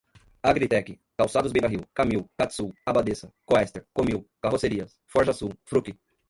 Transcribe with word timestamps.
Agritech, 0.41 0.99
Calçados 1.15 1.51
Beira-Rio, 1.51 1.85
Camil, 1.93 2.27
Catsul, 2.35 2.73
Abadessa, 2.87 3.31
Coester, 3.45 3.85
Comil, 3.93 4.27
Carrocerias, 4.41 4.97
Forjasul, 5.05 5.53
Fruki 5.63 5.95